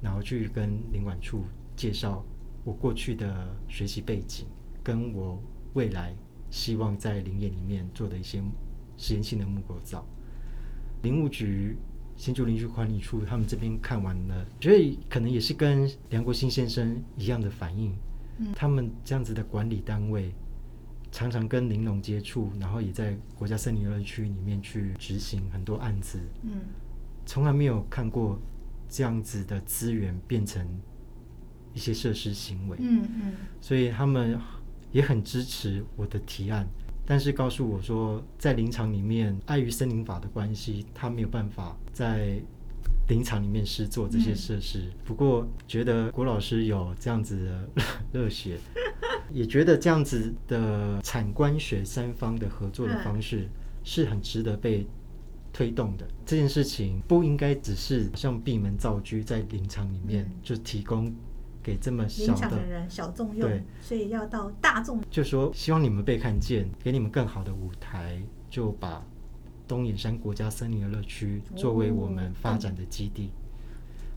[0.00, 1.44] 然后去跟领管处
[1.76, 2.24] 介绍
[2.64, 4.46] 我过去的学习背景，
[4.82, 5.38] 跟我
[5.74, 6.14] 未来
[6.50, 8.42] 希望在林业里面做的一些
[8.98, 10.06] 实验性的木构造。
[11.02, 11.78] 林务局、
[12.16, 17.94] 新竹林区管理处他们这边看完了，觉得可能也是跟梁国兴先生一样的反应。
[18.38, 18.52] 嗯。
[18.54, 20.34] 他们这样子的管理单位，
[21.12, 26.60] 常常跟玲珑接触，然后也在国家森林游乐区里面去执行很多案子，嗯。
[27.24, 28.40] 从来没有看过
[28.88, 30.66] 这样子的资源变成
[31.74, 33.32] 一些设施行为，嗯嗯。
[33.60, 34.36] 所以他们
[34.90, 36.66] 也很支持我的提案，
[37.10, 42.38] 但是告诉我说，在林场里面，碍于森林法的关系，他没有办法在
[43.08, 44.92] 林场里面施做这些设施。
[45.06, 48.58] 不过，觉得郭老师有这样子的 热血，
[49.32, 53.48] 也觉得这样子的产官学三方的合作的方式
[53.82, 54.86] 是很值得被
[55.50, 56.06] 推动的。
[56.26, 61.10] 这件事情不应该只是像闭门造车，在林场里面嗯就提供
[61.62, 65.00] 给这么小的的人小众用对，所以要到大众。
[65.10, 69.04] 就说希望你们被看见，给你们更好的舞台，就把
[69.66, 73.30] 东眼山国家森林游乐区作为我们发展的基地。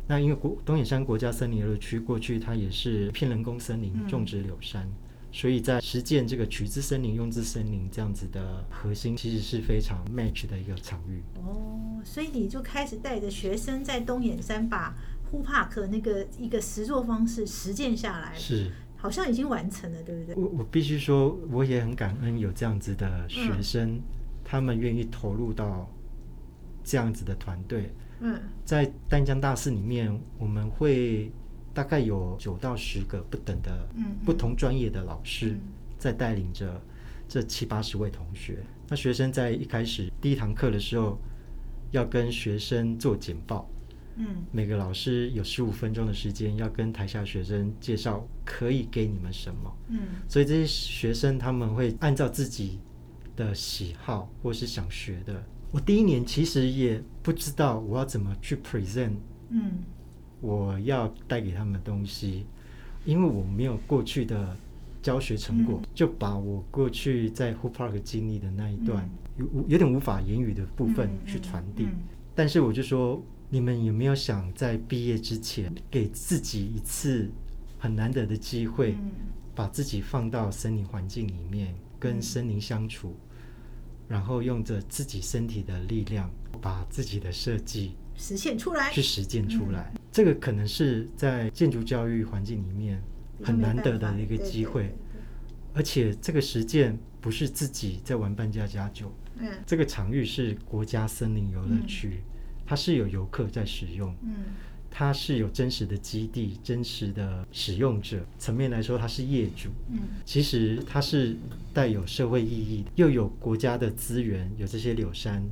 [0.07, 4.85] 那因为国东眼山国家森林游乐区过去它也是片人工森林嗯种植柳杉，
[5.31, 11.21] 所以在实践这个取之森林、用之森林这样子的核心，其实是非常 match 的一个场域。
[11.35, 14.93] 哦，所以你就开始带着学生在东眼山把
[15.31, 20.35] 呼帕克那个一个实作方式实践下来，是好像已经完成了，对不对？
[20.35, 24.01] 我我必须说，我也很感恩有这样子的学生，
[24.43, 25.89] 他们愿意投入到
[26.83, 27.89] 这样子的团队。
[28.19, 31.31] 嗯在丹江大寺里面，我们会
[31.73, 35.61] 大概有九到十个不等的嗯嗯不同专业的老师嗯，
[35.97, 36.79] 在带领着
[37.27, 38.59] 这七八十位同学。
[38.89, 41.17] 那学生在一开始第一堂课的时候，
[41.91, 43.67] 要跟学生做简报，
[44.21, 49.75] 嗯每个老师有十五分钟的时间，要跟台下学生介绍可以给你们什么。
[49.89, 52.79] 嗯所以这些学生他们会按照自己
[53.35, 55.43] 的喜好或是想学的。
[55.71, 59.15] 我第一年其实也不知道我要怎么去 present
[59.49, 59.79] 嗯
[60.39, 62.45] 我要带给他们的东西，
[63.05, 64.55] 因为我没有过去的
[65.01, 71.85] 教学成果，嗯就把我过去在 Hoop Park 经历的那一段、嗯有有点无法言语的部分嗯去传递。
[71.85, 71.99] 嗯
[72.35, 73.21] 但是我就说，
[73.53, 77.29] 你们有没有想在毕业之前给自己一次
[77.77, 79.11] 很难得的机会，嗯。
[79.53, 82.21] 把自己放到森林环境里面，跟嗯。
[82.21, 83.13] 森林相处，
[84.07, 88.89] 然后用着自己身体的力量，把自己的设计实现出来。
[88.93, 89.73] 去实践出嗯。
[89.73, 89.93] 来。
[90.13, 93.03] 这个可能是在建筑教育环境里面
[93.43, 94.95] 很难得的一个机会，
[95.73, 99.51] 而且这个实践不是自己在玩扮家家酒，嗯。
[99.65, 102.21] 这个场域是国家森林游乐区，
[102.71, 104.33] 它是有游客在使用，嗯
[104.89, 109.67] 它是有真实的基地、真实的使用者层面来说，它是业主。
[109.89, 111.35] 嗯其实它是
[111.73, 115.43] 带有社会意义，又有国家的资源，有这些柳杉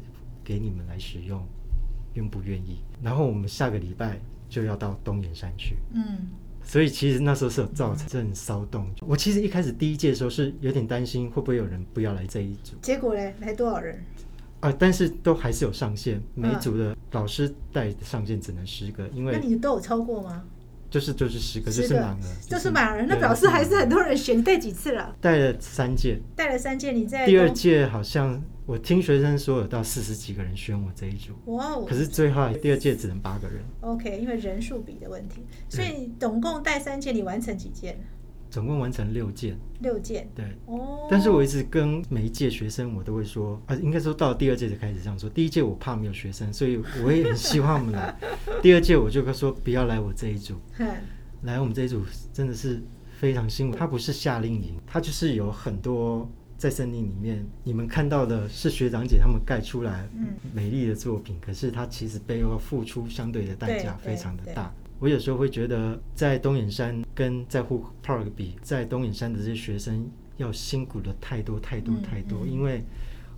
[0.45, 1.45] 给你们来使用，
[2.13, 2.77] 愿不愿意？
[3.03, 4.17] 然后我们下个礼拜
[4.49, 6.19] 就要到东岩山去，嗯
[6.63, 8.89] 所以其实那时候是有造成阵骚动。
[9.01, 14.01] 我其实一开始第一届的时候是有点担心会不会有人不要来这一组结果嘞，来多少人？
[14.61, 20.43] 啊，但是都还是有上限，每组的老师带的上限只能十个，因为那你都有超过吗？
[20.89, 24.37] 就是就是十个，就是满了，就是满了，那对表示还是很多人选。
[24.37, 25.15] 你带几次了？
[25.21, 26.19] 带了三届。
[26.35, 37.99] 带了三届，你在第二东届好像我听学生说有到四十几个人选我这一组，哇哦可是最后第二届只能八个人，，OK，因为人数比的问题，所以总共带三届，你完成几件？
[38.49, 39.57] 总共完成六件。
[39.81, 40.27] 六件。
[40.35, 45.29] 对，哦，但是我一直跟每一届学生我都会说，啊，应该说到第二届才开始这样说。
[45.29, 48.15] 第一届我怕没有学生，所以我也很希望他们来。
[48.61, 50.87] 第二届我就说不要来我这一组，哼
[51.43, 52.81] 来我们这一组真的是
[53.17, 53.77] 非常辛苦。
[53.77, 64.73] 它不是夏令营，它就是有很多在森林里面，你们看到的是学长姐他们盖出来嗯美丽的作品，可是它其实背后付出相对的代价非常的大。
[64.99, 72.83] 我有时候会觉得，在东眼山跟在户 Park 比，在东眼山的这些学生要辛苦的太多太多嗯太多，嗯因为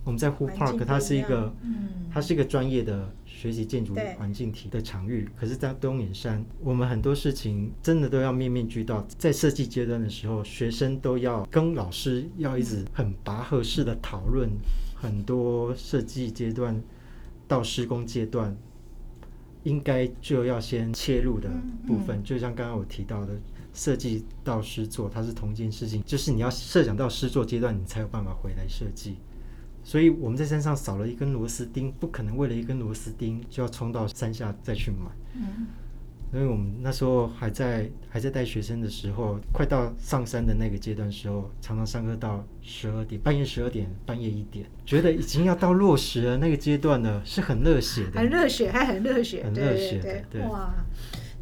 [0.04, 1.88] 我们在户环境 Park 它是一个，嗯。
[2.14, 9.06] 它是一个专业的学习建筑环境体的场域，可是，在东眼山，我们很多事情真的都要面面俱到。
[9.16, 14.50] 在设计阶段的时候，学生都要跟老师要一直很拔河式的讨论
[14.94, 16.82] 很多设计阶段
[17.48, 18.54] 到施工阶段，
[19.64, 21.50] 应该就要先切入的
[21.86, 23.32] 部分，就像刚刚我提到的。
[23.74, 29.16] 设计到施作，它是同一件事情，就是你要设想到施作阶段，你才有办法回来设计。
[29.82, 35.10] 所以我们在山上少了一根螺丝钉，不可能为了一根螺丝钉就要冲到山下再去买。
[35.36, 35.68] 嗯
[36.34, 48.18] 因为我们那时候还在还在带学生的时候，快到上山的那个阶段时候，常常上课到十二点，半夜十二点，半夜一点，觉得已经要到落实了那个阶段了，是很热血的。
[48.18, 50.74] 很热血，还很热血，很热血的对对哇！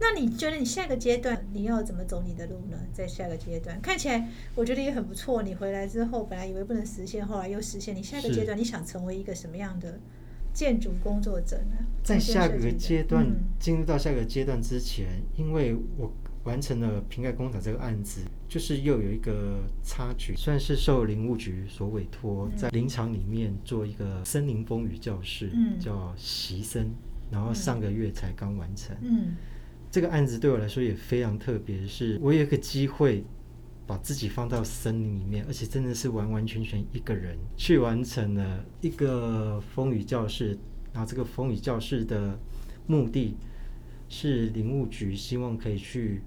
[0.01, 2.77] 那你觉得你下个阶段你要怎么走你的路呢？
[2.93, 5.43] 在下个阶段看起来我觉得也很不错。
[5.43, 7.95] 你回来之后本来以为不能实现，后来又实现。
[7.95, 10.01] 你下个阶段你想成为一个什么样的
[10.53, 11.87] 建筑工作者呢？
[12.03, 13.37] 在下个阶段嗯。
[13.59, 16.13] 进入到下个阶段之前，因为我
[16.45, 22.57] 完成了瓶盖工厂这个案子，就是又有一个插曲，算是受林务局所委托，嗯。
[22.57, 25.79] 在林场里面做一个森林风雨教室，嗯。
[25.79, 26.91] 叫习森，
[27.31, 28.97] 然后上个月才刚完成。
[29.03, 29.37] 嗯。
[29.91, 33.25] 这个案子对我来说也非常特别，是我有一个机会
[33.91, 40.57] 把自己放到森林里面，而且真的是完完全全一个人去完成了一个风雨教室。
[40.93, 42.39] 然后这个风雨教室的
[42.87, 43.37] 目的
[44.09, 46.23] 是林务局希望可以去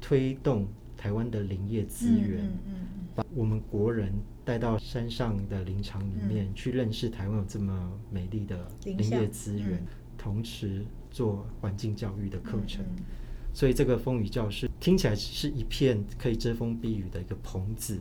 [0.00, 0.66] 推动
[0.96, 2.74] 台湾的林业资源，嗯嗯
[3.14, 4.10] 把我们国人
[4.42, 9.86] 带到山上的林场里面、去认识台湾有这么美丽的林业资源，嗯
[10.16, 12.82] 同时做环境教育的课程。
[13.56, 17.98] 嗯所以这个风雨教室听起来是一片可以遮风避雨的一个棚子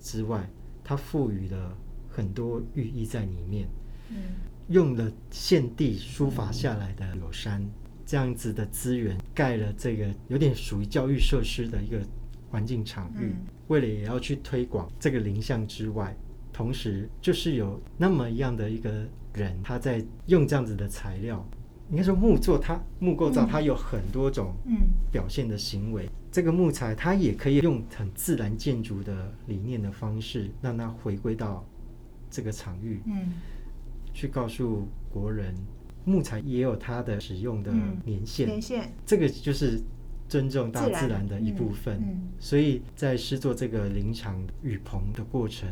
[0.00, 0.48] 之外，
[0.84, 1.76] 它赋予了
[2.08, 3.66] 很多寓意在里面，
[4.10, 4.16] 嗯
[4.68, 7.68] 用了现地书法下来的柳山
[8.06, 11.98] 这样子的资源，盖了这个有点属于教育设施的一个
[12.48, 13.32] 环境场域。
[13.34, 16.16] 嗯为了也要去推广这个林相之外，
[16.52, 21.44] 同时就是有那么样的一个人，他在用这样子的材料。
[21.90, 26.08] 应该说木作它木构造嗯它有很多种嗯表现的行为。
[26.30, 31.66] 这个木材它也可以用很自然建筑的理念的方式，让它回归到
[32.30, 33.32] 这个场域，嗯
[34.12, 35.54] 去告诉国人，
[36.04, 38.46] 木材也有它的使用的嗯年限。
[38.46, 39.80] 连线这个就是
[40.28, 42.02] 尊重大自然的一部分。
[42.38, 45.68] 所以在施作这个林场雨棚的过程，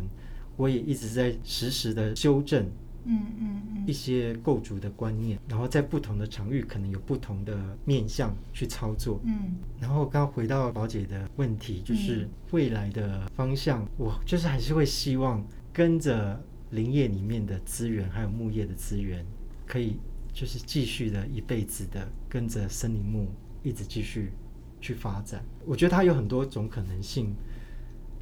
[0.57, 2.67] 我也一直在实时的修正
[3.07, 9.21] 嗯嗯嗯一些构筑的观念，然后在不同的场域可能有不同的面向去操作。
[9.25, 19.25] 嗯然后刚刚回到宝姐的问题，就是嗯未来的方向，我就是还是会希望跟着林业里面的资源，还有木业的资源，
[19.67, 19.97] 可以
[20.33, 23.29] 就是继续的一辈子的跟着森林木
[23.63, 24.33] 一直继续
[24.81, 25.45] 去发展。
[25.65, 27.33] 我觉得它有很多种可能性，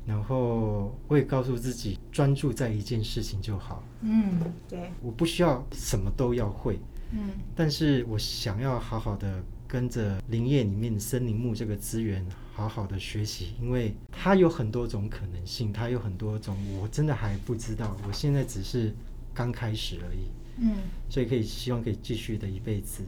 [0.07, 4.39] 然后我也告诉自己，专注在一件事情就好，嗯，
[4.69, 6.79] 对，我不需要什么都要会。
[7.11, 7.31] 嗯。
[7.57, 18.95] 但是我想要好好的跟着林业里面森林木这个资源好好的学习，因为它有很多种可能性，它有很多种我真的还不知道，我现在只是
[19.33, 20.29] 刚开始而已，
[20.59, 20.77] 嗯。
[21.09, 23.03] 所以可以希望可以继续的一辈子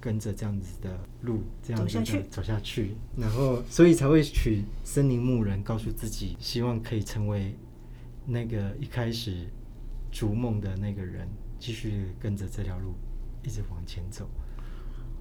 [0.00, 7.56] 跟着这样子的路，这样子的走下去走下去，然后所以才会取森林牧人，告诉自己希望可以成为
[8.26, 9.48] 那个一开始
[10.10, 11.28] 逐梦的那个人，
[11.58, 12.94] 继续跟着这条路
[13.42, 14.28] 一直往前走。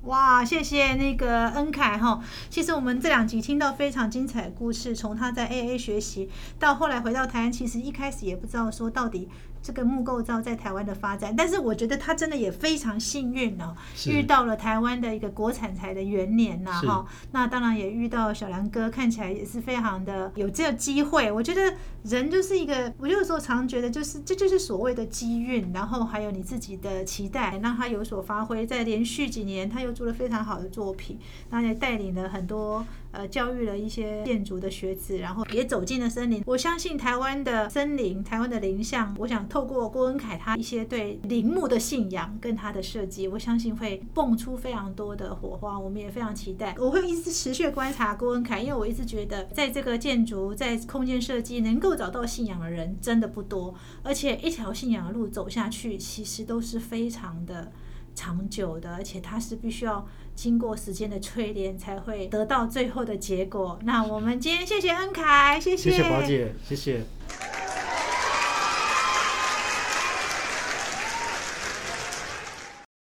[0.03, 2.23] 哇，谢谢那个恩凯哈。
[2.49, 9.27] 其实我们这两集听到非常精彩的故事，从他在 AA 学习到后来回到台湾，其实一开始也不知道说到底
[9.61, 13.75] 这个木构造在台湾的发展，但是我觉得他真的也非常幸运哦，
[14.07, 17.05] 遇到了台湾的一个国产材的元年呐是哈。
[17.31, 21.31] 那当然也遇到小梁哥，看起来也是非常的有这个机会。
[21.31, 28.65] 我觉得人就是一个，我有时候常觉得就是这就是所谓的机运，然后还有你自己的期待，让他有所发挥。
[28.65, 31.17] 在连续几年，他又做了非常好的作品，
[31.49, 32.85] 那也带领了很多
[33.17, 36.43] 呃教育了一些建筑的学子，然后也走进了森林。
[36.45, 45.79] 我相信台湾的森林，台湾的林相，我想透过郭恩凯他一些对林木的信仰跟他的设计，我相信会蹦出非常多的火花。
[45.79, 57.71] 我们也非常期待，我会一直持续观察郭恩凯，因为我一直觉得在这个建筑在空间设计能够找到信仰的人真的不多，而且一条信仰的路走下去，其实都是非常的。
[58.19, 60.03] 长久的，而且它是必须要
[60.37, 63.79] 经过时间的淬炼，才会得到最后的结果。
[63.83, 67.01] 那我们今天，谢谢恩凯，谢谢，谢谢宝姐，谢谢。